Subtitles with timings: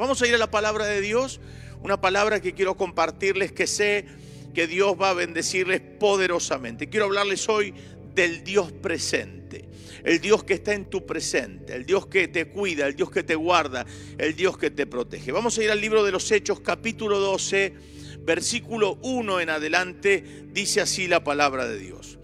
[0.00, 1.40] Vamos a ir a la palabra de Dios,
[1.82, 4.06] una palabra que quiero compartirles que sé
[4.54, 6.88] que Dios va a bendecirles poderosamente.
[6.88, 7.74] Quiero hablarles hoy
[8.14, 9.68] del Dios presente,
[10.02, 13.22] el Dios que está en tu presente, el Dios que te cuida, el Dios que
[13.24, 13.84] te guarda,
[14.16, 15.32] el Dios que te protege.
[15.32, 17.74] Vamos a ir al libro de los Hechos, capítulo 12,
[18.20, 22.18] versículo 1 en adelante, dice así la palabra de Dios.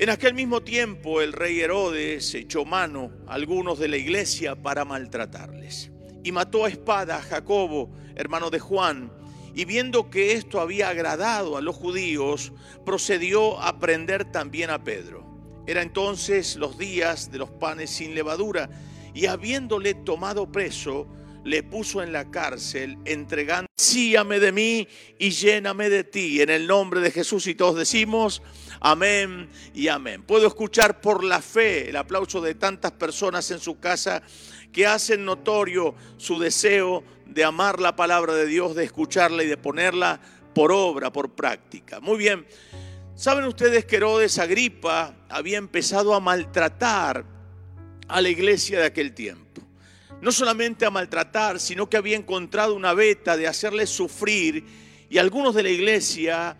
[0.00, 4.84] En aquel mismo tiempo el rey Herodes echó mano a algunos de la iglesia para
[4.84, 5.92] maltratarles
[6.26, 9.12] y mató a espada a Jacobo, hermano de Juan,
[9.54, 12.52] y viendo que esto había agradado a los judíos,
[12.84, 15.24] procedió a prender también a Pedro.
[15.68, 18.68] Era entonces los días de los panes sin levadura,
[19.14, 21.06] y habiéndole tomado preso,
[21.44, 24.88] le puso en la cárcel, entregando, síame de mí
[25.20, 27.46] y lléname de ti, en el nombre de Jesús.
[27.46, 28.42] Y todos decimos,
[28.80, 30.24] amén y amén.
[30.24, 34.24] Puedo escuchar por la fe el aplauso de tantas personas en su casa
[34.72, 39.56] que hacen notorio su deseo de amar la palabra de Dios, de escucharla y de
[39.56, 40.20] ponerla
[40.54, 42.00] por obra, por práctica.
[42.00, 42.46] Muy bien,
[43.14, 47.24] ¿saben ustedes que Herodes Agripa había empezado a maltratar
[48.08, 49.46] a la iglesia de aquel tiempo?
[50.20, 54.64] no solamente a maltratar, sino que había encontrado una beta de hacerles sufrir
[55.08, 56.56] y algunos de la iglesia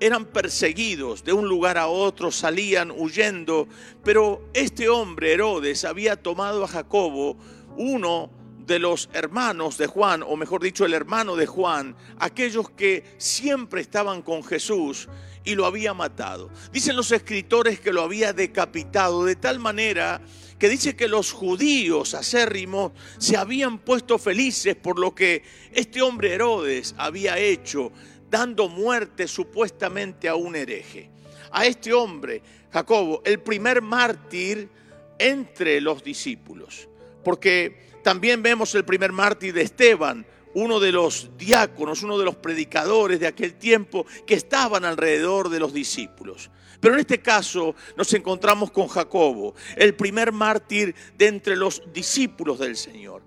[0.00, 3.68] eran perseguidos de un lugar a otro, salían huyendo,
[4.04, 7.36] pero este hombre, Herodes, había tomado a Jacobo,
[7.76, 8.30] uno
[8.66, 13.80] de los hermanos de Juan, o mejor dicho, el hermano de Juan, aquellos que siempre
[13.80, 15.08] estaban con Jesús,
[15.48, 16.50] y lo había matado.
[16.72, 20.20] Dicen los escritores que lo había decapitado de tal manera
[20.58, 26.34] que dice que los judíos acérrimos se habían puesto felices por lo que este hombre
[26.34, 27.92] Herodes había hecho,
[28.30, 31.10] dando muerte supuestamente a un hereje.
[31.50, 34.68] A este hombre, Jacobo, el primer mártir
[35.18, 36.88] entre los discípulos.
[37.24, 42.36] Porque también vemos el primer mártir de Esteban, uno de los diáconos, uno de los
[42.36, 46.50] predicadores de aquel tiempo que estaban alrededor de los discípulos.
[46.80, 52.58] Pero en este caso nos encontramos con Jacobo, el primer mártir de entre los discípulos
[52.58, 53.22] del Señor,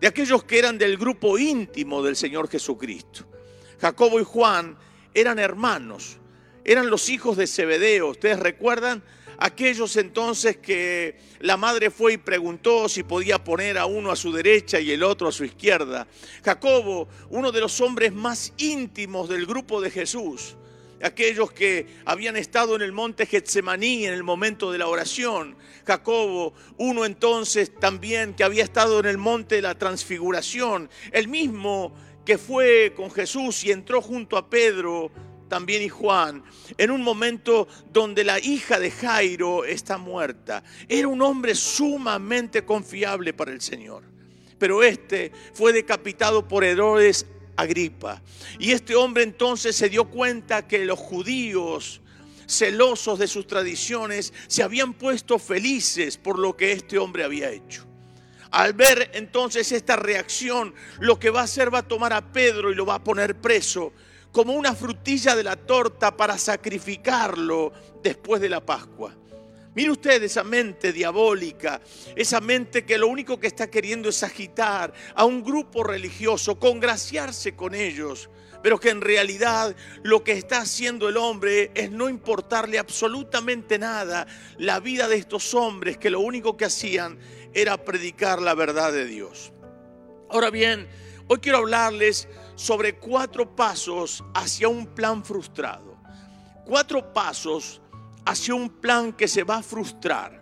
[0.00, 3.26] de aquellos que eran del grupo íntimo del Señor Jesucristo.
[3.82, 4.76] Jacobo y Juan
[5.12, 6.16] eran hermanos,
[6.64, 8.10] eran los hijos de Zebedeo.
[8.10, 9.02] ¿Ustedes recuerdan?
[9.38, 14.30] Aquellos entonces que la madre fue y preguntó si podía poner a uno a su
[14.30, 16.06] derecha y el otro a su izquierda.
[16.44, 20.54] Jacobo, uno de los hombres más íntimos del grupo de Jesús,
[21.02, 25.56] aquellos que habían estado en el monte Getsemaní en el momento de la oración.
[25.84, 31.92] Jacobo, uno entonces también que había estado en el monte de la transfiguración, el mismo
[32.24, 35.10] que fue con Jesús y entró junto a Pedro
[35.48, 36.42] también y Juan,
[36.78, 40.64] en un momento donde la hija de Jairo está muerta.
[40.88, 44.02] Era un hombre sumamente confiable para el Señor.
[44.58, 48.22] Pero este fue decapitado por Herodes Agripa.
[48.58, 52.00] Y este hombre entonces se dio cuenta que los judíos,
[52.48, 57.91] celosos de sus tradiciones, se habían puesto felices por lo que este hombre había hecho.
[58.52, 62.70] Al ver entonces esta reacción, lo que va a hacer va a tomar a Pedro
[62.70, 63.92] y lo va a poner preso
[64.30, 69.14] como una frutilla de la torta para sacrificarlo después de la Pascua.
[69.74, 71.80] Mire usted esa mente diabólica,
[72.14, 77.56] esa mente que lo único que está queriendo es agitar a un grupo religioso, congraciarse
[77.56, 78.28] con ellos,
[78.62, 84.26] pero que en realidad lo que está haciendo el hombre es no importarle absolutamente nada
[84.58, 87.18] la vida de estos hombres que lo único que hacían
[87.52, 89.52] era predicar la verdad de Dios.
[90.30, 90.88] Ahora bien,
[91.28, 95.96] hoy quiero hablarles sobre cuatro pasos hacia un plan frustrado.
[96.64, 97.82] Cuatro pasos
[98.24, 100.41] hacia un plan que se va a frustrar.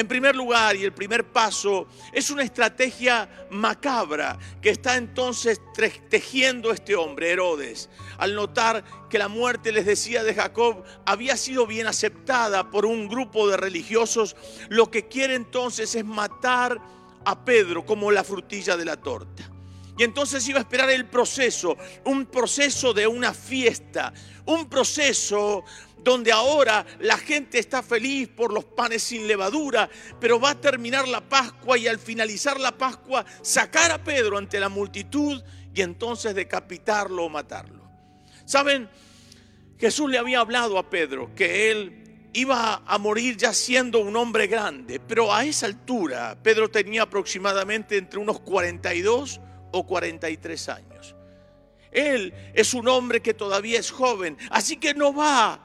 [0.00, 5.60] En primer lugar, y el primer paso, es una estrategia macabra que está entonces
[6.08, 11.66] tejiendo este hombre, Herodes, al notar que la muerte, les decía de Jacob, había sido
[11.66, 14.36] bien aceptada por un grupo de religiosos,
[14.70, 16.80] lo que quiere entonces es matar
[17.26, 19.49] a Pedro como la frutilla de la torta.
[20.00, 21.76] Y entonces iba a esperar el proceso,
[22.06, 24.14] un proceso de una fiesta,
[24.46, 25.62] un proceso
[25.98, 31.06] donde ahora la gente está feliz por los panes sin levadura, pero va a terminar
[31.06, 35.42] la Pascua y al finalizar la Pascua sacar a Pedro ante la multitud
[35.74, 37.84] y entonces decapitarlo o matarlo.
[38.46, 38.88] ¿Saben?
[39.78, 44.46] Jesús le había hablado a Pedro que él iba a morir ya siendo un hombre
[44.46, 49.42] grande, pero a esa altura Pedro tenía aproximadamente entre unos 42
[49.72, 51.14] o 43 años.
[51.90, 55.60] Él es un hombre que todavía es joven, así que no va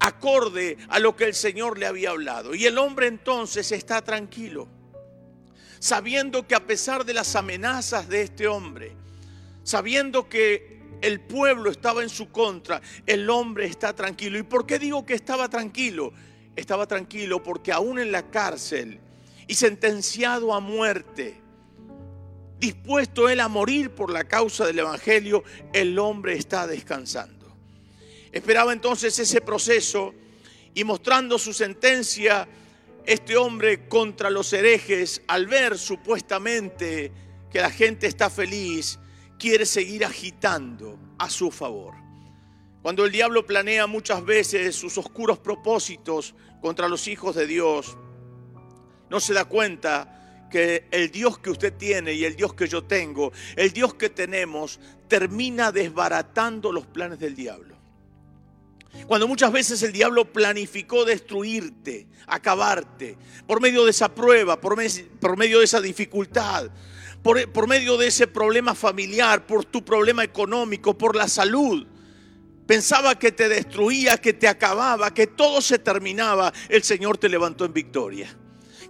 [0.00, 2.54] acorde a lo que el Señor le había hablado.
[2.54, 4.68] Y el hombre entonces está tranquilo.
[5.80, 8.96] sabiendo que a pesar de las amenazas de este hombre,
[9.62, 14.38] sabiendo que el pueblo estaba en su contra, el hombre está tranquilo.
[14.38, 16.12] ¿Y por qué digo que estaba tranquilo?
[16.56, 18.98] Estaba tranquilo porque aún en la cárcel
[19.46, 21.40] y sentenciado a muerte,
[22.58, 27.56] dispuesto él a morir por la causa del Evangelio, el hombre está descansando.
[28.32, 30.14] Esperaba entonces ese proceso
[30.74, 32.48] y mostrando su sentencia,
[33.06, 37.12] este hombre contra los herejes, al ver supuestamente
[37.50, 38.98] que la gente está feliz,
[39.38, 41.94] quiere seguir agitando a su favor.
[42.82, 47.96] Cuando el diablo planea muchas veces sus oscuros propósitos contra los hijos de Dios,
[49.10, 50.17] no se da cuenta
[50.48, 54.10] que el Dios que usted tiene y el Dios que yo tengo, el Dios que
[54.10, 57.76] tenemos, termina desbaratando los planes del diablo.
[59.06, 63.16] Cuando muchas veces el diablo planificó destruirte, acabarte,
[63.46, 66.70] por medio de esa prueba, por, medio de esa dificultad,
[67.22, 71.86] por, por medio de ese problema familiar, por tu problema económico, por la salud.
[72.66, 76.52] Pensaba que te destruía, que te acababa, que todo se terminaba.
[76.68, 78.36] El Señor te levantó en victoria.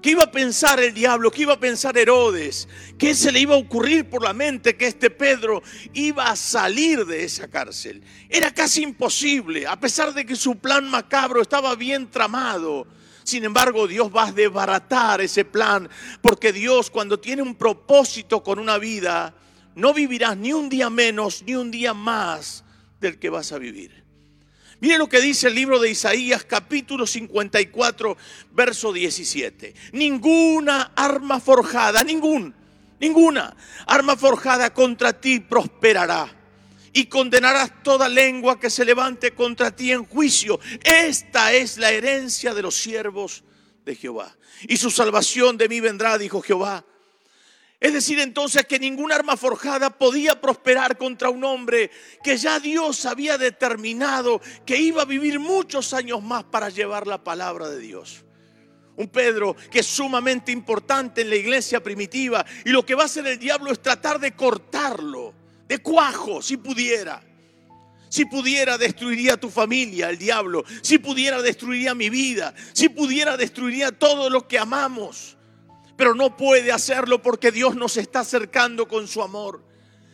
[0.02, 1.30] ¿Qué iba a pensar el diablo?
[1.30, 2.68] ¿Qué iba a pensar Herodes?
[2.96, 5.62] ¿Qué se le iba a ocurrir por la mente que este Pedro
[5.92, 8.02] iba a salir de esa cárcel?
[8.28, 12.86] Era casi imposible, a pesar de que su plan macabro estaba bien tramado.
[13.24, 15.88] Sin embargo, Dios va a desbaratar ese plan,
[16.22, 19.34] porque Dios cuando tiene un propósito con una vida,
[19.74, 22.64] no vivirás ni un día menos ni un día más
[23.00, 24.07] del que vas a vivir.
[24.80, 28.16] Mire lo que dice el libro de Isaías capítulo 54,
[28.52, 29.74] verso 17.
[29.92, 32.54] Ninguna arma forjada, ningún,
[33.00, 36.32] ninguna arma forjada contra ti prosperará.
[36.92, 40.60] Y condenarás toda lengua que se levante contra ti en juicio.
[40.82, 43.44] Esta es la herencia de los siervos
[43.84, 44.36] de Jehová.
[44.62, 46.84] Y su salvación de mí vendrá, dijo Jehová.
[47.80, 51.92] Es decir, entonces que ningún arma forjada podía prosperar contra un hombre
[52.24, 57.22] que ya Dios había determinado que iba a vivir muchos años más para llevar la
[57.22, 58.24] palabra de Dios.
[58.96, 63.06] Un Pedro que es sumamente importante en la iglesia primitiva y lo que va a
[63.06, 65.32] hacer el diablo es tratar de cortarlo,
[65.68, 67.22] de cuajo, si pudiera.
[68.08, 70.64] Si pudiera, destruiría tu familia, el diablo.
[70.82, 72.54] Si pudiera, destruiría mi vida.
[72.72, 75.37] Si pudiera, destruiría todo lo que amamos
[75.98, 79.64] pero no puede hacerlo porque Dios nos está acercando con su amor.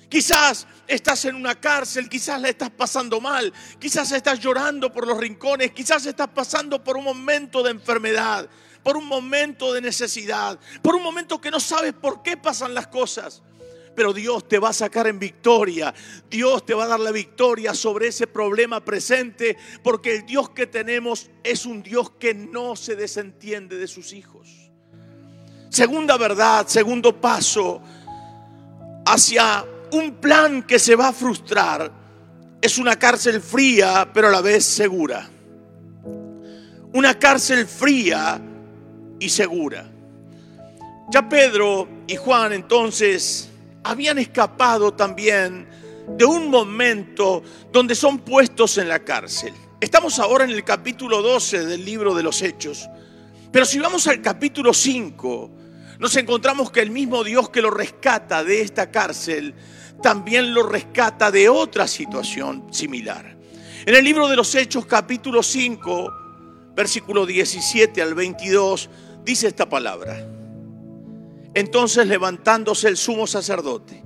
[0.08, 5.18] Quizás estás en una cárcel, quizás la estás pasando mal, quizás estás llorando por los
[5.18, 8.48] rincones, quizás estás pasando por un momento de enfermedad,
[8.82, 12.86] por un momento de necesidad, por un momento que no sabes por qué pasan las
[12.86, 13.42] cosas.
[13.94, 15.94] Pero Dios te va a sacar en victoria.
[16.30, 20.66] Dios te va a dar la victoria sobre ese problema presente, porque el Dios que
[20.66, 24.63] tenemos es un Dios que no se desentiende de sus hijos.
[25.74, 27.82] Segunda verdad, segundo paso
[29.04, 31.90] hacia un plan que se va a frustrar.
[32.62, 35.28] Es una cárcel fría, pero a la vez segura.
[36.92, 38.40] Una cárcel fría
[39.18, 39.90] y segura.
[41.10, 43.50] Ya Pedro y Juan entonces
[43.82, 45.66] habían escapado también
[46.06, 47.42] de un momento
[47.72, 49.52] donde son puestos en la cárcel.
[49.80, 52.88] Estamos ahora en el capítulo 12 del libro de los Hechos.
[53.50, 55.63] Pero si vamos al capítulo 5,
[55.98, 59.54] nos encontramos que el mismo Dios que lo rescata de esta cárcel,
[60.02, 63.36] también lo rescata de otra situación similar.
[63.86, 66.12] En el libro de los Hechos capítulo 5,
[66.74, 68.90] versículo 17 al 22,
[69.24, 70.26] dice esta palabra.
[71.54, 74.02] Entonces levantándose el sumo sacerdote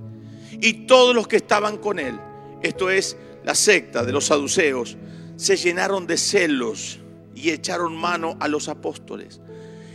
[0.60, 2.20] y todos los que estaban con él,
[2.62, 4.98] esto es la secta de los saduceos,
[5.36, 6.98] se llenaron de celos
[7.34, 9.40] y echaron mano a los apóstoles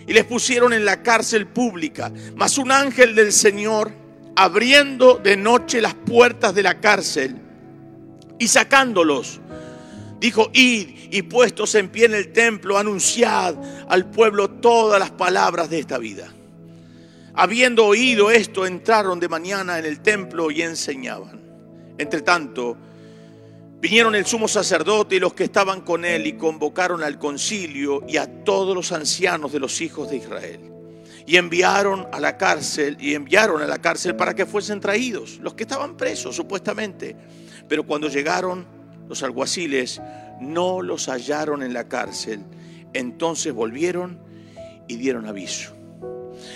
[0.08, 2.12] y les pusieron en la cárcel pública.
[2.36, 3.92] Mas un ángel del Señor,
[4.36, 7.36] abriendo de noche las puertas de la cárcel
[8.40, 9.40] y sacándolos,
[10.20, 13.56] dijo, id y puestos en pie en el templo, anunciad
[13.88, 16.34] al pueblo todas las palabras de esta vida.
[17.36, 21.42] Habiendo oído esto, entraron de mañana en el templo y enseñaban.
[21.98, 22.78] Entre tanto,
[23.84, 28.16] Vinieron el sumo sacerdote y los que estaban con él y convocaron al concilio y
[28.16, 30.72] a todos los ancianos de los hijos de Israel.
[31.26, 35.56] Y enviaron a la cárcel y enviaron a la cárcel para que fuesen traídos los
[35.56, 37.18] que estaban presos supuestamente.
[37.68, 38.66] Pero cuando llegaron
[39.10, 40.02] los alguaciles
[40.40, 42.40] no los hallaron en la cárcel.
[42.94, 44.18] Entonces volvieron
[44.88, 45.74] y dieron aviso.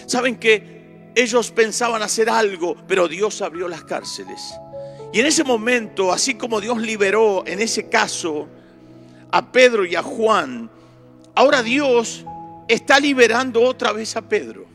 [0.06, 4.40] ¿Saben que ellos pensaban hacer algo, pero Dios abrió las cárceles?
[5.14, 8.48] Y en ese momento, así como Dios liberó en ese caso
[9.32, 10.70] a Pedro y a Juan,
[11.36, 12.26] ahora Dios
[12.68, 14.66] está liberando otra vez a Pedro.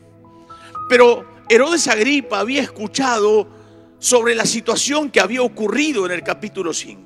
[0.89, 3.47] Pero Herodes Agripa había escuchado
[3.99, 7.03] sobre la situación que había ocurrido en el capítulo 5.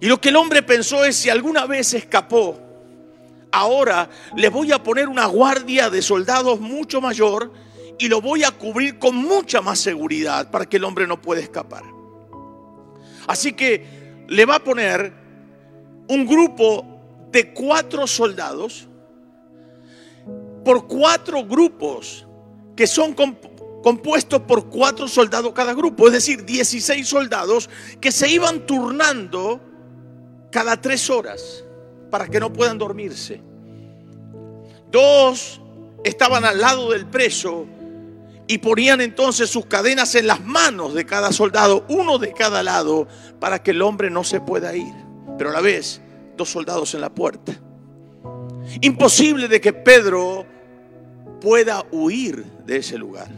[0.00, 2.58] Y lo que el hombre pensó es, si alguna vez escapó,
[3.50, 7.52] ahora le voy a poner una guardia de soldados mucho mayor
[7.98, 11.40] y lo voy a cubrir con mucha más seguridad para que el hombre no pueda
[11.40, 11.82] escapar.
[13.26, 15.12] Así que le va a poner
[16.08, 16.84] un grupo
[17.30, 18.88] de cuatro soldados
[20.64, 22.26] por cuatro grupos
[22.76, 23.14] que son
[23.82, 27.68] compuestos por cuatro soldados cada grupo, es decir, 16 soldados
[28.00, 29.60] que se iban turnando
[30.50, 31.64] cada tres horas
[32.10, 33.40] para que no puedan dormirse.
[34.90, 35.60] Dos
[36.04, 37.66] estaban al lado del preso
[38.48, 43.06] y ponían entonces sus cadenas en las manos de cada soldado, uno de cada lado,
[43.38, 44.94] para que el hombre no se pueda ir.
[45.36, 46.00] Pero a la vez,
[46.34, 47.52] dos soldados en la puerta.
[48.80, 50.46] Imposible de que Pedro
[51.42, 53.28] pueda huir de ese lugar.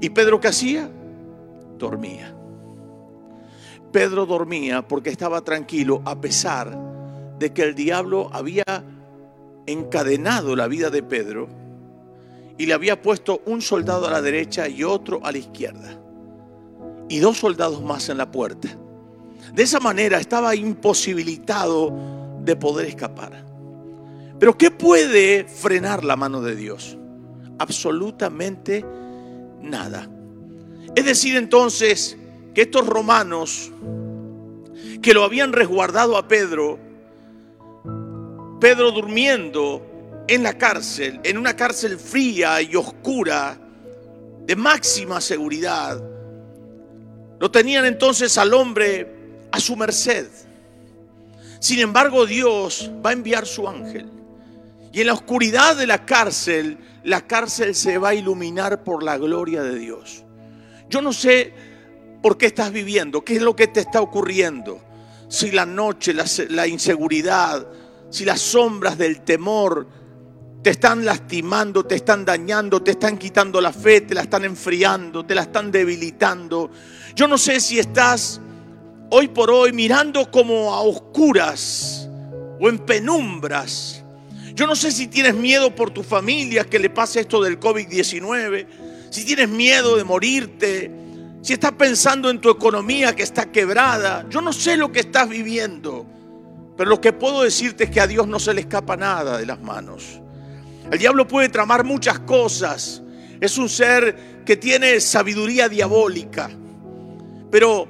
[0.00, 0.90] ¿Y Pedro qué hacía?
[1.78, 2.34] Dormía.
[3.92, 6.74] Pedro dormía porque estaba tranquilo a pesar
[7.38, 8.64] de que el diablo había
[9.66, 11.48] encadenado la vida de Pedro
[12.60, 15.98] y le había puesto un soldado a la derecha y otro a la izquierda.
[17.08, 18.68] Y dos soldados más en la puerta.
[19.54, 21.90] De esa manera estaba imposibilitado
[22.44, 23.46] de poder escapar.
[24.38, 26.98] Pero ¿qué puede frenar la mano de Dios?
[27.58, 28.84] Absolutamente
[29.62, 30.06] nada.
[30.94, 32.18] Es decir, entonces,
[32.54, 33.72] que estos romanos
[35.00, 36.78] que lo habían resguardado a Pedro,
[38.60, 39.89] Pedro durmiendo
[40.30, 43.58] en la cárcel, en una cárcel fría y oscura,
[44.46, 46.00] de máxima seguridad.
[47.40, 50.28] Lo tenían entonces al hombre a su merced.
[51.58, 54.08] Sin embargo, Dios va a enviar su ángel.
[54.92, 59.18] Y en la oscuridad de la cárcel, la cárcel se va a iluminar por la
[59.18, 60.22] gloria de Dios.
[60.88, 61.52] Yo no sé
[62.22, 64.80] por qué estás viviendo, qué es lo que te está ocurriendo.
[65.28, 67.66] Si la noche, la, la inseguridad,
[68.10, 69.98] si las sombras del temor
[70.62, 75.24] te están lastimando, te están dañando, te están quitando la fe, te la están enfriando,
[75.24, 76.70] te la están debilitando.
[77.14, 78.40] Yo no sé si estás
[79.10, 82.08] hoy por hoy mirando como a oscuras
[82.60, 84.02] o en penumbras.
[84.54, 88.66] Yo no sé si tienes miedo por tu familia que le pase esto del COVID-19,
[89.10, 90.90] si tienes miedo de morirte,
[91.40, 94.26] si estás pensando en tu economía que está quebrada.
[94.28, 96.06] Yo no sé lo que estás viviendo.
[96.76, 99.46] Pero lo que puedo decirte es que a Dios no se le escapa nada de
[99.46, 100.20] las manos.
[100.90, 103.02] El diablo puede tramar muchas cosas.
[103.40, 106.50] Es un ser que tiene sabiduría diabólica.
[107.50, 107.88] Pero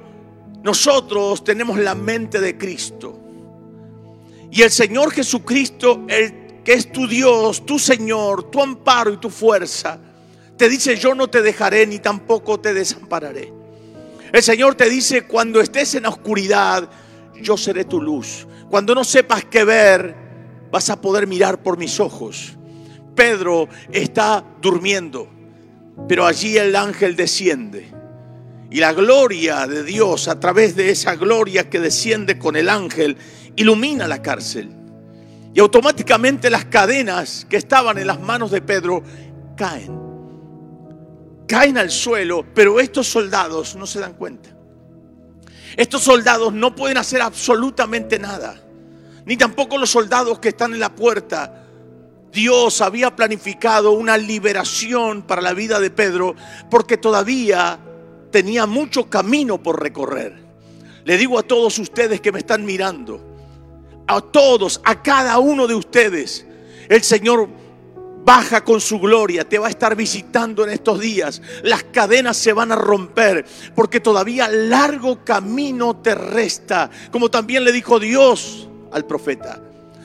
[0.63, 3.19] nosotros tenemos la mente de Cristo.
[4.51, 9.29] Y el Señor Jesucristo, el que es tu Dios, tu Señor, tu amparo y tu
[9.29, 9.97] fuerza,
[10.57, 13.51] te dice, yo no te dejaré ni tampoco te desampararé.
[14.31, 16.87] El Señor te dice, cuando estés en la oscuridad,
[17.41, 18.47] yo seré tu luz.
[18.69, 20.15] Cuando no sepas qué ver,
[20.71, 22.57] vas a poder mirar por mis ojos.
[23.21, 25.29] Pedro está durmiendo,
[26.07, 27.87] pero allí el ángel desciende.
[28.71, 33.15] Y la gloria de Dios, a través de esa gloria que desciende con el ángel,
[33.55, 34.71] ilumina la cárcel.
[35.53, 39.03] Y automáticamente las cadenas que estaban en las manos de Pedro
[39.55, 39.99] caen.
[41.47, 44.49] Caen al suelo, pero estos soldados no se dan cuenta.
[45.77, 48.59] Estos soldados no pueden hacer absolutamente nada.
[49.27, 51.60] Ni tampoco los soldados que están en la puerta.
[52.31, 56.35] Dios había planificado una liberación para la vida de Pedro
[56.69, 57.79] porque todavía
[58.31, 60.41] tenía mucho camino por recorrer.
[61.03, 63.21] Le digo a todos ustedes que me están mirando,
[64.07, 66.45] a todos, a cada uno de ustedes,
[66.87, 67.49] el Señor
[68.23, 71.41] baja con su gloria, te va a estar visitando en estos días.
[71.63, 73.45] Las cadenas se van a romper
[73.75, 79.61] porque todavía largo camino te resta, como también le dijo Dios al profeta.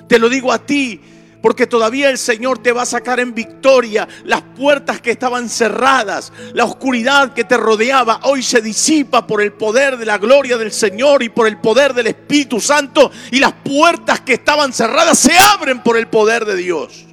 [0.09, 1.01] Te lo digo a ti,
[1.47, 4.09] porque todavía el Señor te va a sacar en victoria.
[4.25, 9.53] Las puertas que estaban cerradas, la oscuridad que te rodeaba, hoy se disipa por el
[9.53, 13.13] poder de la gloria del Señor y por el poder del Espíritu Santo.
[13.31, 17.07] Y las puertas que estaban cerradas se abren por el poder de Dios.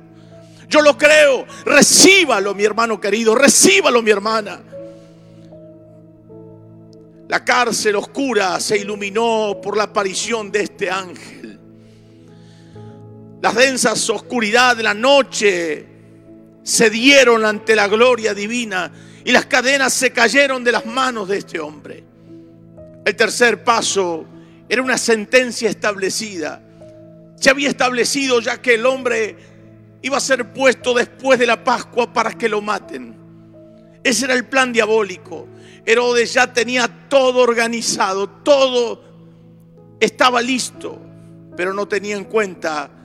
[0.67, 1.45] Yo lo creo.
[1.63, 3.35] Recíbalo, mi hermano querido.
[3.35, 4.59] Recíbalo, mi hermana.
[7.27, 11.59] La cárcel oscura se iluminó por la aparición de este ángel.
[13.43, 15.85] Las densas oscuridad de la noche
[16.63, 18.89] se dieron ante la gloria divina
[19.25, 22.05] y las cadenas se cayeron de las manos de este hombre.
[23.03, 24.25] El tercer paso
[24.69, 26.61] era una sentencia establecida.
[27.35, 29.35] Se había establecido ya que el hombre
[30.01, 33.13] iba a ser puesto después de la Pascua para que lo maten.
[34.05, 35.49] Ese era el plan diabólico.
[35.85, 39.03] Herodes ya tenía todo organizado, todo
[39.99, 40.97] estaba listo,
[41.57, 43.01] pero no tenía en cuenta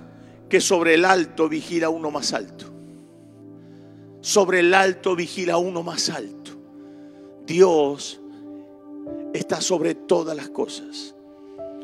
[0.49, 2.67] que sobre el alto vigila uno más alto.
[4.21, 6.53] Sobre el alto vigila uno más alto.
[7.47, 8.21] Dios
[9.33, 11.15] está sobre todas las cosas.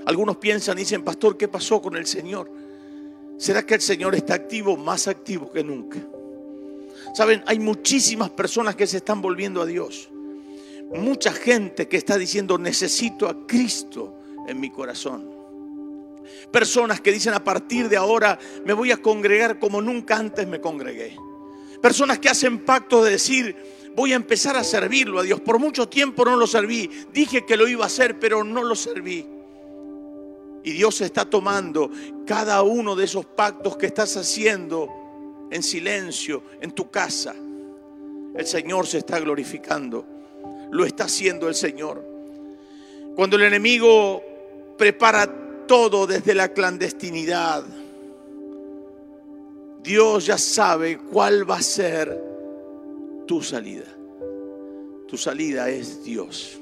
[0.06, 2.50] Algunos piensan y dicen, pastor, ¿qué pasó con el Señor?
[3.38, 5.98] ¿Será que el Señor está activo, más activo que nunca?
[7.14, 10.08] Saben, hay muchísimas personas que se están volviendo a Dios.
[10.94, 14.14] Mucha gente que está diciendo, necesito a Cristo
[14.46, 15.33] en mi corazón.
[16.50, 20.60] Personas que dicen, a partir de ahora me voy a congregar como nunca antes me
[20.60, 21.16] congregué.
[21.80, 23.56] Personas que hacen pacto de decir,
[23.94, 25.40] voy a empezar a servirlo a Dios.
[25.40, 26.90] Por mucho tiempo no lo serví.
[27.12, 29.26] Dije que lo iba a hacer, pero no lo serví.
[30.62, 31.90] Y Dios está tomando
[32.26, 34.88] cada uno de esos pactos que estás haciendo
[35.50, 37.34] en silencio en tu casa.
[38.34, 40.06] El Señor se está glorificando.
[40.70, 42.04] Lo está haciendo el Señor.
[43.14, 44.22] Cuando el enemigo
[44.78, 47.64] prepara todo desde la clandestinidad,
[49.82, 52.22] Dios ya sabe cuál va a ser
[53.26, 53.84] tu salida.
[55.06, 56.58] Tu salida es Dios.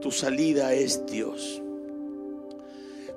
[0.00, 1.60] Tu salida es Dios.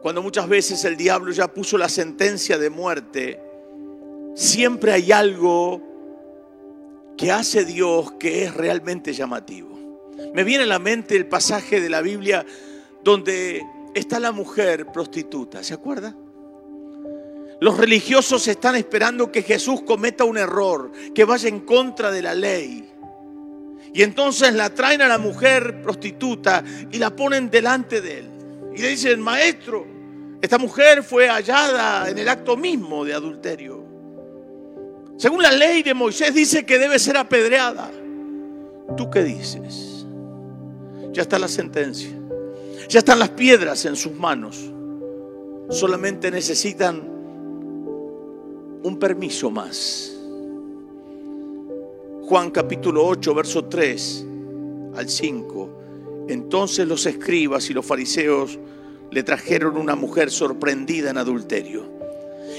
[0.01, 3.39] Cuando muchas veces el diablo ya puso la sentencia de muerte,
[4.35, 5.81] siempre hay algo
[7.17, 9.77] que hace Dios que es realmente llamativo.
[10.33, 12.45] Me viene a la mente el pasaje de la Biblia
[13.03, 13.65] donde
[13.97, 16.15] está la mujer prostituta, ¿se acuerda?
[17.59, 22.35] Los religiosos están esperando que Jesús cometa un error, que vaya en contra de la
[22.35, 22.87] ley.
[23.93, 28.29] Y entonces la traen a la mujer prostituta y la ponen delante de él.
[28.75, 29.87] Y le dicen, maestro,
[30.39, 33.83] esta mujer fue hallada en el acto mismo de adulterio.
[35.17, 37.89] Según la ley de Moisés dice que debe ser apedreada.
[38.95, 40.05] ¿Tú qué dices?
[41.11, 42.16] Ya está la sentencia.
[42.89, 44.71] Ya están las piedras en sus manos.
[45.69, 47.01] Solamente necesitan
[48.83, 50.13] un permiso más.
[52.21, 54.25] Juan capítulo 8, verso 3
[54.95, 56.25] al 5.
[56.29, 58.57] Entonces los escribas y los fariseos
[59.11, 61.83] le trajeron una mujer sorprendida en adulterio.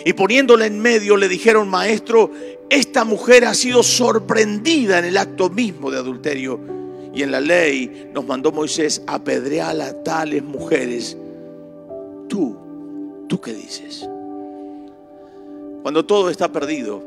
[0.04, 2.30] Y poniéndola en medio le dijeron, maestro,
[2.68, 6.77] esta mujer ha sido sorprendida en el acto mismo de adulterio.
[7.14, 11.16] Y en la ley nos mandó Moisés apedrear a tales mujeres.
[12.28, 12.56] Tú,
[13.28, 14.08] ¿tú qué dices?
[15.82, 17.02] Cuando todo está perdido,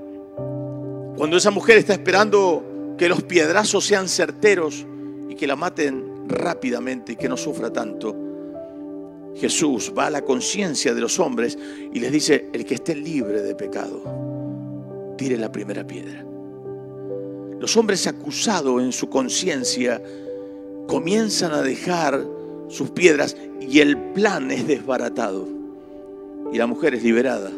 [1.16, 4.86] cuando esa mujer está esperando que los piedrazos sean certeros
[5.30, 8.16] y que la maten rápidamente y que no sufra tanto,
[9.36, 11.58] Jesús va a la conciencia de los hombres
[11.94, 14.02] y les dice, el que esté libre de pecado,
[15.18, 16.26] tire la primera piedra.
[17.62, 20.02] Los hombres acusados en su conciencia
[20.88, 22.26] comienzan a dejar
[22.68, 25.48] sus piedras y el plan es desbaratado
[26.52, 27.52] y la mujer es liberada.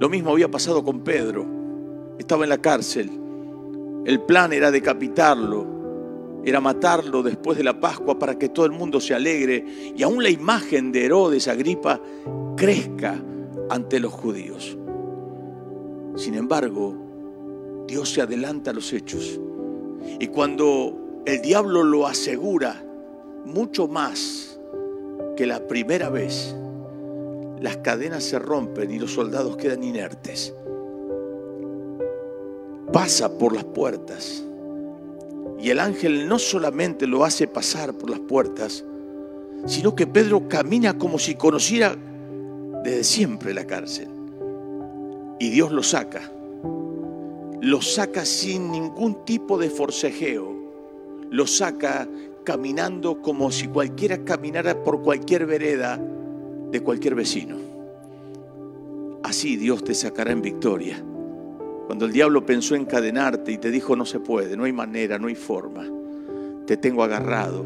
[0.00, 1.46] Lo mismo había pasado con Pedro.
[2.18, 3.10] Estaba en la cárcel.
[4.06, 5.78] El plan era decapitarlo
[6.44, 10.22] era matarlo después de la Pascua para que todo el mundo se alegre y aún
[10.22, 12.00] la imagen de Herodes Agripa
[12.56, 13.22] crezca
[13.68, 14.76] ante los judíos.
[16.16, 17.09] Sin embargo,
[17.90, 19.40] Dios se adelanta a los hechos
[20.20, 22.80] y cuando el diablo lo asegura
[23.44, 24.60] mucho más
[25.36, 26.54] que la primera vez,
[27.60, 30.54] las cadenas se rompen y los soldados quedan inertes.
[32.92, 34.44] Pasa por las puertas
[35.58, 38.84] y el ángel no solamente lo hace pasar por las puertas,
[39.66, 41.96] sino que Pedro camina como si conociera
[42.84, 44.06] desde siempre la cárcel.
[45.40, 46.30] Y Dios lo saca.
[47.60, 50.54] Lo saca sin ningún tipo de forcejeo.
[51.30, 52.08] Lo saca
[52.44, 56.00] caminando como si cualquiera caminara por cualquier vereda
[56.70, 57.56] de cualquier vecino.
[59.22, 61.04] Así Dios te sacará en victoria.
[61.86, 65.26] Cuando el diablo pensó encadenarte y te dijo no se puede, no hay manera, no
[65.26, 65.84] hay forma,
[66.66, 67.64] te tengo agarrado,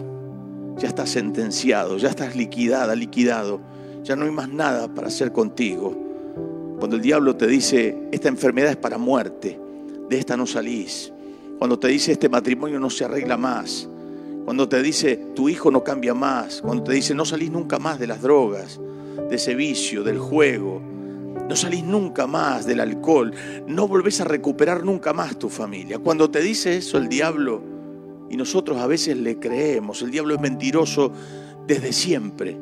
[0.78, 3.60] ya estás sentenciado, ya estás liquidada, liquidado,
[4.02, 5.94] ya no hay más nada para hacer contigo.
[6.78, 9.60] Cuando el diablo te dice esta enfermedad es para muerte,
[10.08, 11.12] de esta no salís.
[11.58, 13.88] Cuando te dice este matrimonio no se arregla más.
[14.44, 16.60] Cuando te dice tu hijo no cambia más.
[16.60, 18.80] Cuando te dice no salís nunca más de las drogas,
[19.28, 20.94] de ese vicio, del juego
[21.48, 23.32] no salís nunca más del alcohol.
[23.66, 25.98] No volvés a recuperar nunca más tu familia.
[25.98, 27.62] Cuando te dice eso el diablo,
[28.30, 31.12] y nosotros a veces le creemos, el diablo es mentiroso
[31.66, 32.56] desde siempre.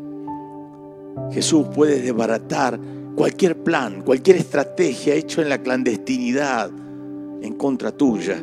[1.32, 2.78] Jesús puede desbaratar
[3.14, 6.70] cualquier plan, cualquier estrategia hecho en la clandestinidad
[7.42, 8.42] en contra tuya,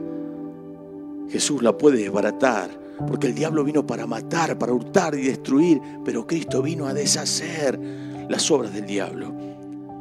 [1.29, 2.69] Jesús la puede desbaratar,
[3.07, 7.79] porque el diablo vino para matar, para hurtar y destruir, pero Cristo vino a deshacer
[8.27, 9.48] las obras del diablo.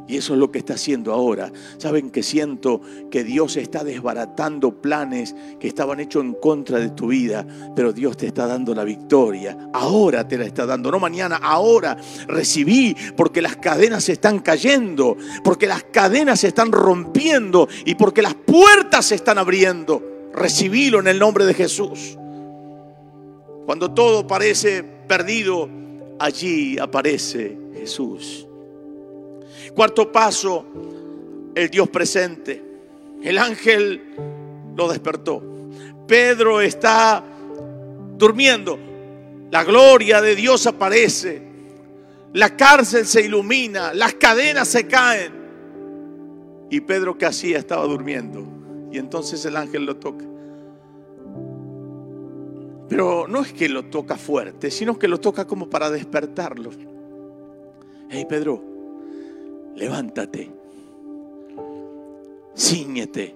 [0.09, 1.51] Y eso es lo que está haciendo ahora.
[1.77, 7.09] Saben que siento que Dios está desbaratando planes que estaban hechos en contra de tu
[7.09, 7.45] vida,
[7.75, 9.69] pero Dios te está dando la victoria.
[9.71, 11.95] Ahora te la está dando, no mañana, ahora
[12.27, 18.23] recibí, porque las cadenas se están cayendo, porque las cadenas se están rompiendo y porque
[18.23, 20.01] las puertas se están abriendo.
[20.33, 22.17] Recibílo en el nombre de Jesús.
[23.67, 25.69] Cuando todo parece perdido,
[26.17, 28.48] allí aparece Jesús.
[29.73, 30.65] Cuarto paso,
[31.55, 32.63] el Dios presente.
[33.21, 34.15] El ángel
[34.75, 35.43] lo despertó.
[36.07, 37.23] Pedro está
[38.17, 38.77] durmiendo.
[39.51, 41.41] La gloria de Dios aparece.
[42.33, 43.93] La cárcel se ilumina.
[43.93, 45.33] Las cadenas se caen.
[46.69, 48.45] Y Pedro que hacía estaba durmiendo.
[48.91, 50.25] Y entonces el ángel lo toca.
[52.87, 56.71] Pero no es que lo toca fuerte, sino que lo toca como para despertarlo.
[58.09, 58.63] Hey Pedro,
[59.79, 60.51] levántate,
[62.55, 63.33] ciñete,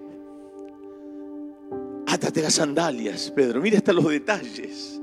[2.06, 3.62] átate las sandalias, Pedro.
[3.62, 5.00] Mira hasta los detalles.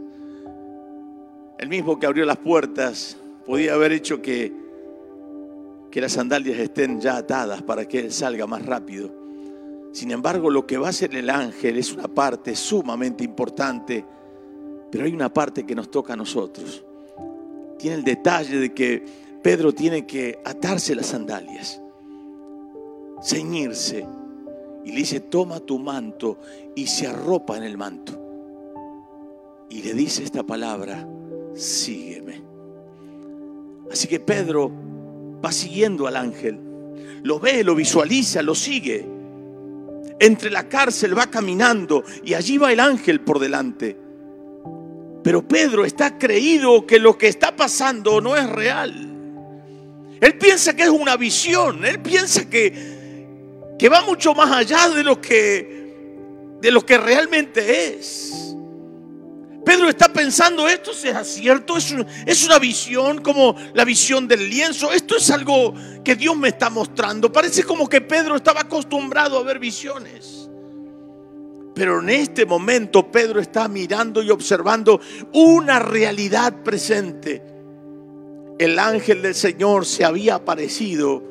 [1.58, 4.52] El mismo que abrió las puertas podía haber hecho que,
[5.90, 9.10] que las sandalias estén ya atadas para que él salga más rápido.
[9.92, 14.04] Sin embargo, lo que va a hacer el ángel es una parte sumamente importante,
[14.90, 16.84] pero hay una parte que nos toca a nosotros.
[17.78, 21.80] Tiene el detalle de que Pedro tiene que atarse las sandalias,
[23.22, 24.06] ceñirse.
[24.84, 26.38] Y le dice, toma tu manto
[26.74, 28.18] y se arropa en el manto.
[29.68, 31.06] Y le dice esta palabra,
[31.54, 32.42] sígueme.
[33.90, 34.70] Así que Pedro
[35.44, 36.58] va siguiendo al ángel.
[37.22, 39.06] Lo ve, lo visualiza, lo sigue.
[40.18, 43.96] Entre la cárcel va caminando y allí va el ángel por delante.
[45.22, 49.10] Pero Pedro está creído que lo que está pasando no es real.
[50.20, 55.02] Él piensa que es una visión, él piensa que, que va mucho más allá de
[55.02, 55.94] lo que,
[56.60, 58.54] de lo que realmente es.
[59.64, 61.94] Pedro está pensando, esto sea cierto, es,
[62.26, 66.68] es una visión como la visión del lienzo, esto es algo que Dios me está
[66.68, 67.32] mostrando.
[67.32, 70.48] Parece como que Pedro estaba acostumbrado a ver visiones.
[71.74, 75.00] Pero en este momento Pedro está mirando y observando
[75.32, 77.49] una realidad presente
[78.60, 81.22] el ángel del Señor se había aparecido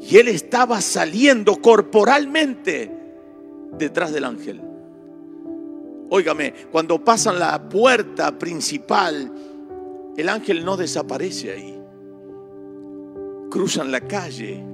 [0.00, 2.90] y él estaba saliendo corporalmente
[3.76, 4.62] detrás del ángel.
[6.08, 9.30] Óigame, cuando pasan la puerta principal,
[10.16, 11.78] el ángel no desaparece ahí.
[13.50, 14.64] Cruzan la calle,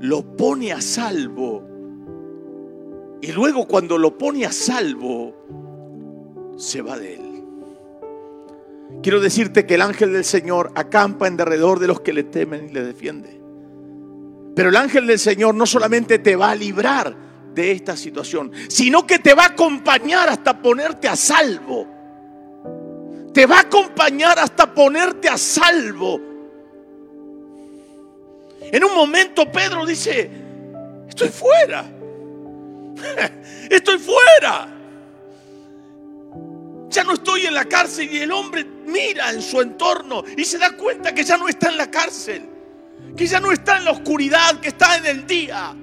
[0.00, 1.62] lo pone a salvo.
[3.22, 5.34] Y luego cuando lo pone a salvo,
[6.58, 7.25] se va de él.
[9.02, 12.68] Quiero decirte que el ángel del Señor acampa en derredor de los que le temen
[12.70, 13.40] y le defiende.
[14.54, 17.14] Pero el ángel del Señor no solamente te va a librar
[17.54, 21.86] de esta situación, sino que te va a acompañar hasta ponerte a salvo.
[23.32, 26.20] Te va a acompañar hasta ponerte a salvo.
[28.60, 30.30] En un momento Pedro dice,
[31.08, 31.84] estoy fuera.
[33.70, 34.75] Estoy fuera.
[36.88, 40.58] Ya no estoy en la cárcel y el hombre mira en su entorno y se
[40.58, 42.48] da cuenta que ya no está en la cárcel,
[43.16, 45.74] que ya no está en la oscuridad, que está en el día.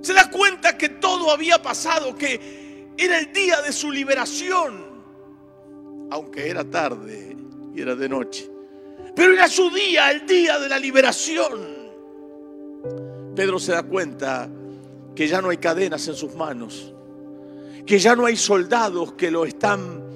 [0.00, 4.84] Se da cuenta que todo había pasado, que era el día de su liberación,
[6.10, 7.36] aunque era tarde
[7.74, 8.50] y era de noche.
[9.14, 11.78] Pero era su día, el día de la liberación.
[13.34, 14.48] Pedro se da cuenta
[15.14, 16.92] que ya no hay cadenas en sus manos,
[17.86, 20.07] que ya no hay soldados que lo están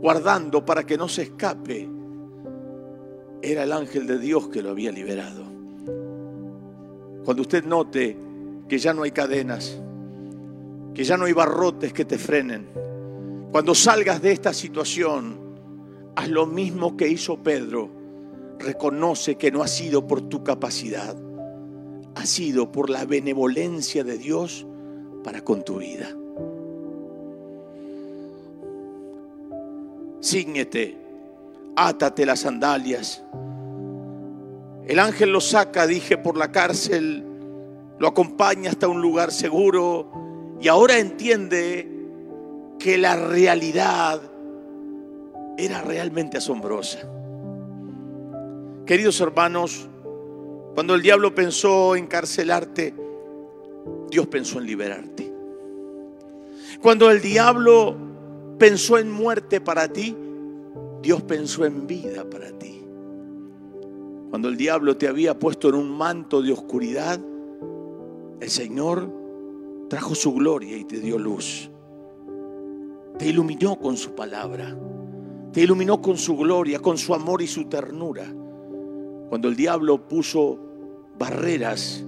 [0.00, 1.88] guardando para que no se escape,
[3.42, 5.44] era el ángel de Dios que lo había liberado.
[7.24, 8.16] Cuando usted note
[8.68, 9.80] que ya no hay cadenas,
[10.94, 12.66] que ya no hay barrotes que te frenen,
[13.50, 15.38] cuando salgas de esta situación,
[16.16, 17.90] haz lo mismo que hizo Pedro.
[18.58, 21.16] Reconoce que no ha sido por tu capacidad,
[22.14, 24.66] ha sido por la benevolencia de Dios
[25.22, 26.08] para con tu vida.
[30.22, 30.96] Cíñete,
[31.76, 33.22] átate las sandalias.
[34.86, 37.24] El ángel lo saca, dije, por la cárcel,
[37.98, 40.10] lo acompaña hasta un lugar seguro
[40.60, 41.90] y ahora entiende
[42.78, 44.20] que la realidad
[45.56, 46.98] era realmente asombrosa.
[48.84, 49.88] Queridos hermanos,
[50.74, 52.94] cuando el diablo pensó encarcelarte,
[54.10, 55.32] Dios pensó en liberarte.
[56.80, 57.96] Cuando el diablo
[58.58, 60.16] pensó en muerte para ti,
[61.02, 62.82] Dios pensó en vida para ti.
[64.30, 67.20] Cuando el diablo te había puesto en un manto de oscuridad,
[68.40, 69.10] el Señor
[69.88, 71.70] trajo su gloria y te dio luz.
[73.18, 74.76] Te iluminó con su palabra.
[75.52, 78.26] Te iluminó con su gloria, con su amor y su ternura.
[79.28, 80.58] Cuando el diablo puso
[81.18, 82.04] barreras,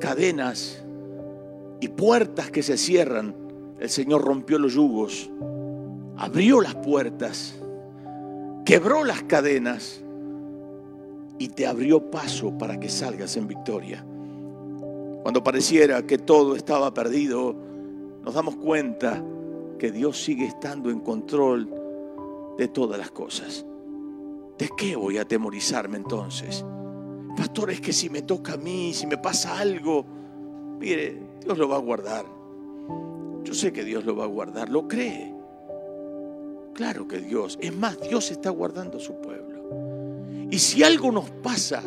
[0.00, 0.84] cadenas
[1.80, 3.34] y puertas que se cierran,
[3.80, 5.30] el Señor rompió los yugos,
[6.16, 7.54] abrió las puertas,
[8.64, 10.02] quebró las cadenas
[11.38, 14.04] y te abrió paso para que salgas en victoria.
[15.22, 17.56] Cuando pareciera que todo estaba perdido,
[18.22, 19.22] nos damos cuenta
[19.78, 21.68] que Dios sigue estando en control
[22.56, 23.64] de todas las cosas.
[24.58, 26.64] ¿De qué voy a atemorizarme entonces?
[27.36, 30.04] Pastor, es que si me toca a mí, si me pasa algo,
[30.78, 32.24] mire, Dios lo va a guardar.
[33.42, 35.34] Yo sé que Dios lo va a guardar, lo cree.
[36.74, 40.48] Claro que Dios, es más, Dios está guardando a su pueblo.
[40.50, 41.82] Y si algo nos pasa,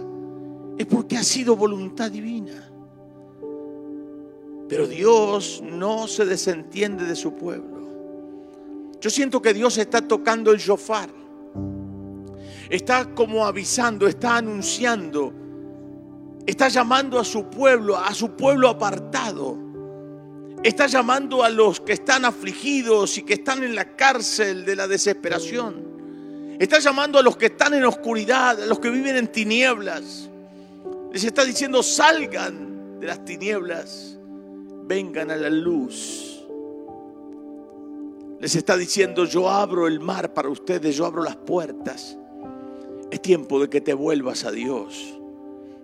[0.78, 2.72] es porque ha sido voluntad divina.
[4.70, 7.78] Pero Dios no se desentiende de su pueblo.
[9.00, 11.10] Yo siento que Dios está tocando el shofar.
[12.70, 15.34] Está como avisando, está anunciando.
[16.46, 19.67] Está llamando a su pueblo, a su pueblo apartado.
[20.68, 24.88] Está llamando a los que están afligidos y que están en la cárcel de la
[24.88, 26.56] desesperación.
[26.60, 30.30] Está llamando a los que están en oscuridad, a los que viven en tinieblas.
[31.14, 34.18] Les está diciendo, salgan de las tinieblas
[34.88, 36.46] vengan a la luz.
[38.40, 42.18] Les está diciendo, yo abro el mar para ustedes, yo abro las puertas.
[43.12, 45.18] Es tiempo de que te vuelvas a Dios.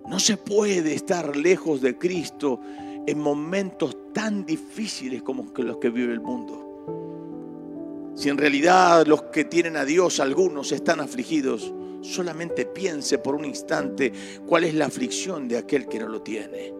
[0.08, 2.60] No se puede estar lejos de Cristo
[3.06, 8.14] en momentos tan difíciles como los que vive el mundo.
[8.16, 13.46] Si en realidad los que tienen a Dios, algunos están afligidos, solamente piense por un
[13.46, 14.12] instante
[14.46, 16.74] cuál es la aflicción de aquel que no lo tiene.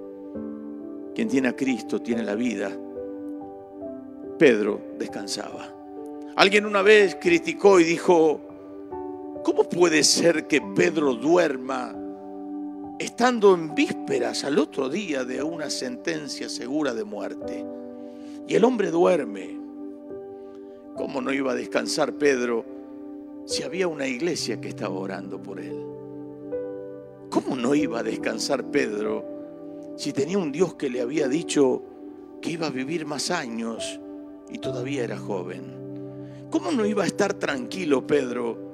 [1.16, 2.72] Quien tiene a Cristo tiene la vida.
[4.38, 5.74] Pedro descansaba.
[6.36, 8.42] Alguien una vez criticó y dijo,
[9.44, 11.96] ¿cómo puede ser que Pedro duerma
[13.04, 17.66] estando en vísperas al otro día de una sentencia segura de muerte?
[18.48, 19.60] Y el hombre duerme.
[20.96, 22.66] ¿Cómo no iba a descansar Pedro
[23.46, 25.84] si había una iglesia que estaba orando por él?
[27.30, 29.26] ¿Cómo no iba a descansar Pedro
[29.98, 31.82] si tenía un Dios que le había dicho
[32.42, 34.00] que iba a vivir más años
[34.50, 36.48] y todavía era joven?
[36.50, 38.73] ¿Cómo no iba a estar tranquilo Pedro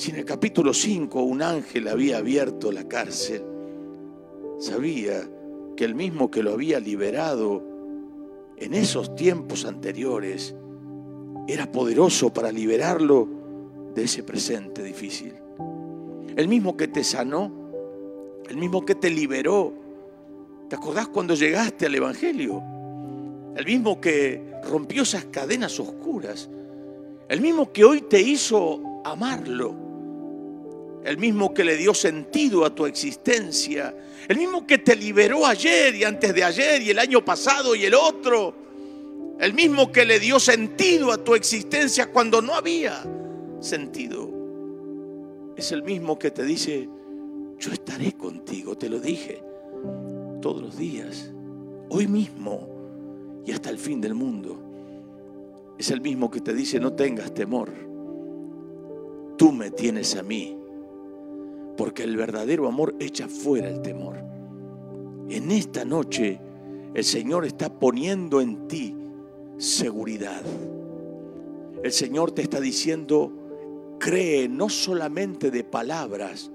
[0.00, 3.42] si en el capítulo 5 un ángel había abierto la cárcel?
[4.58, 5.28] Sabía
[5.76, 7.62] que el mismo que lo había liberado
[8.56, 10.54] en esos tiempos anteriores
[11.46, 13.28] era poderoso para liberarlo
[13.94, 15.34] de ese presente difícil.
[16.34, 17.52] El mismo que te sanó,
[18.48, 19.74] el mismo que te liberó
[20.70, 22.62] ¿Te acordás cuando llegaste al Evangelio?
[23.56, 26.48] El mismo que rompió esas cadenas oscuras.
[27.28, 29.89] El mismo que hoy te hizo amarlo.
[31.04, 33.94] El mismo que le dio sentido a tu existencia.
[34.28, 37.84] El mismo que te liberó ayer y antes de ayer y el año pasado y
[37.84, 38.54] el otro.
[39.38, 43.02] El mismo que le dio sentido a tu existencia cuando no había
[43.60, 44.28] sentido.
[45.56, 46.88] Es el mismo que te dice,
[47.58, 49.42] yo estaré contigo, te lo dije
[50.40, 51.30] todos los días,
[51.90, 54.58] hoy mismo y hasta el fin del mundo.
[55.78, 57.70] Es el mismo que te dice, no tengas temor,
[59.36, 60.59] tú me tienes a mí,
[61.76, 64.16] porque el verdadero amor echa fuera el temor.
[65.28, 66.40] En esta noche
[66.94, 68.96] el Señor está poniendo en ti
[69.58, 70.42] seguridad.
[71.82, 73.32] El Señor te está diciendo,
[73.98, 76.50] cree no solamente de palabras,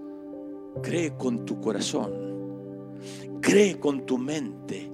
[0.82, 2.25] cree con tu corazón.
[3.41, 4.89] Cree con tu mente.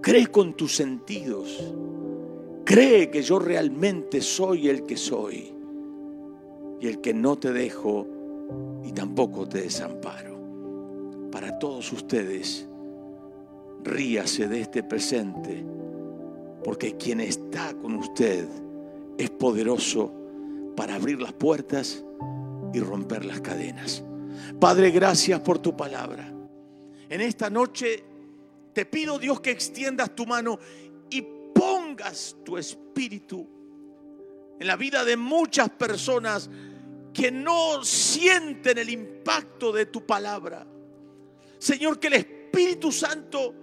[0.00, 1.72] Cree con tus sentidos.
[2.64, 5.54] Cree que yo realmente soy el que soy.
[6.80, 8.06] Y el que no te dejo
[8.84, 10.36] y tampoco te desamparo.
[11.30, 12.66] Para todos ustedes,
[13.82, 15.64] ríase de este presente.
[16.64, 18.48] Porque quien está con usted
[19.18, 20.12] es poderoso
[20.76, 22.04] para abrir las puertas
[22.72, 24.02] y romper las cadenas.
[24.60, 26.32] Padre, gracias por tu palabra.
[27.08, 28.02] En esta noche
[28.72, 30.58] te pido Dios que extiendas tu mano
[31.08, 31.22] y
[31.54, 33.46] pongas tu espíritu
[34.58, 36.50] en la vida de muchas personas
[37.16, 40.66] que no sienten el impacto de tu palabra.
[41.58, 43.54] Señor, que el Espíritu Santo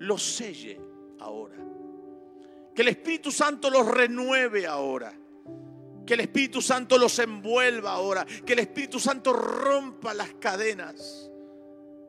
[0.00, 0.78] los selle
[1.18, 1.56] ahora
[2.74, 5.14] Que el Espíritu Santo los renueve ahora.
[6.06, 8.26] Que el Espíritu Santo los envuelva ahora.
[8.26, 11.30] Que el Espíritu Santo rompa las cadenas.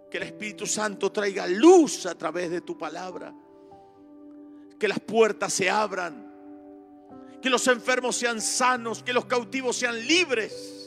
[0.10, 3.34] Que el Espíritu Santo traiga luz a través de tu palabra.
[4.78, 6.30] Que las puertas se abran.
[7.42, 9.02] Que los enfermos sean sanos.
[9.04, 10.81] Que los cautivos sean libres.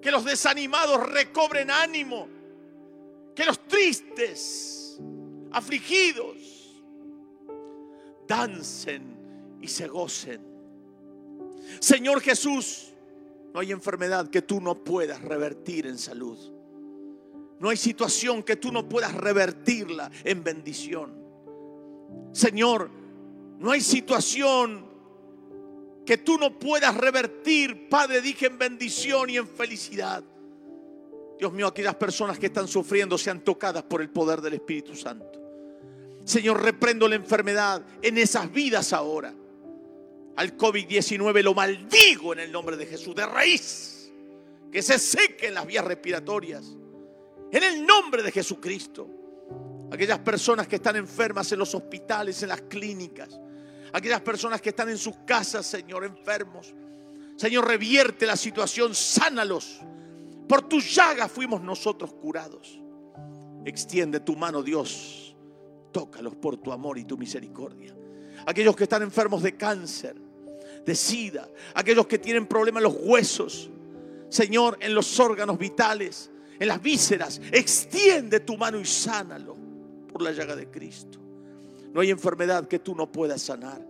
[0.00, 2.28] Que los desanimados recobren ánimo.
[3.34, 5.00] Que los tristes,
[5.52, 6.36] afligidos,
[8.26, 10.40] dancen y se gocen.
[11.80, 12.92] Señor Jesús,
[13.52, 16.38] no hay enfermedad que tú no puedas revertir en salud.
[17.60, 21.12] No hay situación que tú no puedas revertirla en bendición.
[22.32, 22.90] Señor,
[23.58, 24.87] no hay situación
[26.08, 30.24] que tú no puedas revertir, Padre, dije en bendición y en felicidad.
[31.38, 35.38] Dios mío, aquellas personas que están sufriendo sean tocadas por el poder del Espíritu Santo.
[36.24, 39.34] Señor, reprendo la enfermedad en esas vidas ahora.
[40.36, 44.10] Al COVID-19 lo maldigo en el nombre de Jesús, de raíz.
[44.72, 46.74] Que se sequen las vías respiratorias.
[47.52, 49.06] En el nombre de Jesucristo.
[49.92, 53.38] Aquellas personas que están enfermas en los hospitales, en las clínicas.
[53.92, 56.74] Aquellas personas que están en sus casas, Señor, enfermos.
[57.36, 59.80] Señor, revierte la situación, sánalos.
[60.48, 62.80] Por tus llagas fuimos nosotros curados.
[63.64, 65.28] Extiende tu mano, Dios
[65.92, 67.94] Tócalos por tu amor y tu misericordia.
[68.46, 70.16] Aquellos que están enfermos de cáncer,
[70.84, 73.70] de sida, aquellos que tienen problemas en los huesos,
[74.28, 79.56] Señor, en los órganos vitales, en las vísceras, extiende tu mano y sánalo
[80.12, 81.18] por la llaga de Cristo.
[81.92, 83.84] No hay enfermedad que tú no puedas sanar.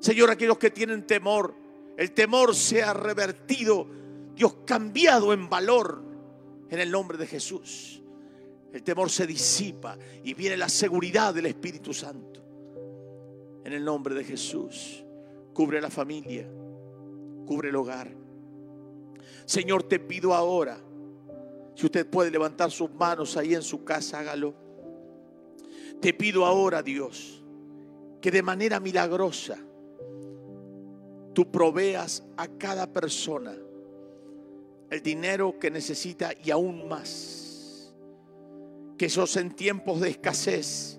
[0.00, 1.54] Señor, aquellos que tienen temor,
[1.96, 3.86] el temor sea revertido,
[4.34, 6.02] Dios cambiado en valor
[6.68, 8.02] en el nombre de Jesús.
[8.72, 12.42] El temor se disipa y viene la seguridad del Espíritu Santo.
[13.64, 15.02] En el nombre de Jesús,
[15.54, 16.46] cubre la familia,
[17.46, 18.10] cubre el hogar.
[19.46, 20.78] Señor, te pido ahora,
[21.74, 24.65] si usted puede levantar sus manos ahí en su casa, hágalo.
[26.00, 27.42] Te pido ahora, Dios,
[28.20, 29.58] que de manera milagrosa
[31.32, 33.54] tú proveas a cada persona
[34.90, 37.46] el dinero que necesita y aún más
[38.96, 40.98] que ellos en tiempos de escasez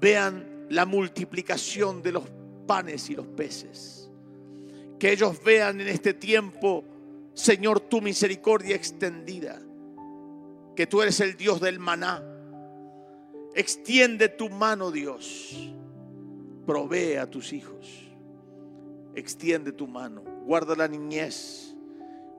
[0.00, 2.24] vean la multiplicación de los
[2.66, 4.10] panes y los peces.
[4.98, 6.84] Que ellos vean en este tiempo,
[7.34, 9.60] Señor, tu misericordia extendida.
[10.74, 12.22] Que tú eres el Dios del maná.
[13.54, 15.72] Extiende tu mano, Dios.
[16.66, 17.86] Provee a tus hijos.
[19.14, 20.22] Extiende tu mano.
[20.44, 21.74] Guarda la niñez.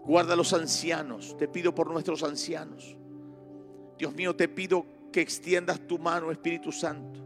[0.04, 1.36] Guarda a los ancianos.
[1.38, 2.98] Te pido por nuestros ancianos.
[3.98, 7.22] Dios mío, te pido que extiendas tu mano, Espíritu Santo.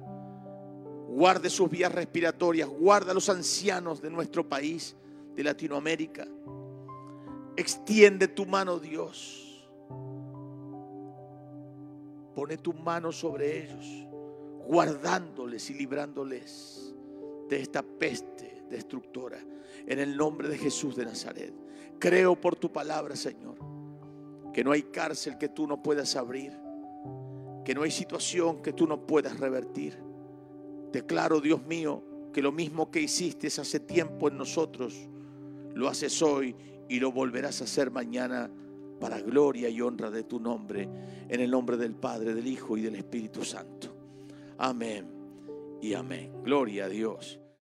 [1.07, 4.95] Guarde sus vías respiratorias, guarda a los ancianos de nuestro país,
[5.35, 6.27] de Latinoamérica.
[7.55, 9.48] Extiende tu mano, Dios.
[12.39, 14.07] Pone tu mano sobre ellos,
[14.65, 16.95] guardándoles y librándoles
[17.49, 19.37] de esta peste destructora.
[19.85, 21.53] En el nombre de Jesús de Nazaret.
[21.99, 23.57] Creo por tu palabra, Señor
[24.53, 26.53] que no hay cárcel que tú no puedas abrir,
[27.65, 29.97] que no hay situación que tú no puedas revertir.
[30.93, 32.01] Declaro, Dios mío,
[32.33, 34.95] que lo mismo que hiciste hace tiempo en nosotros,
[35.73, 36.55] lo haces hoy
[36.87, 38.49] y lo volverás a hacer mañana
[38.99, 40.87] para gloria y honra de tu nombre,
[41.27, 43.95] en el nombre del Padre, del Hijo y del Espíritu Santo.
[44.57, 45.07] Amén
[45.81, 46.31] y amén.
[46.43, 47.38] Gloria a Dios.